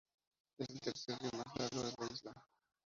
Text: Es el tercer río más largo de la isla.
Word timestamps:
Es 0.57 0.67
el 0.67 0.81
tercer 0.81 1.15
río 1.19 1.29
más 1.33 1.55
largo 1.59 1.83
de 1.87 1.93
la 1.99 2.11
isla. 2.11 2.33